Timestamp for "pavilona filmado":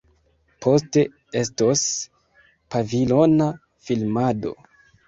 2.73-4.61